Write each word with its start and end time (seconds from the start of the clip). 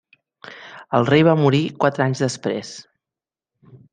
El 0.99 1.05
rei 1.09 1.25
va 1.27 1.35
morir 1.41 1.59
quatre 1.85 2.05
anys 2.07 2.25
després. 2.27 2.75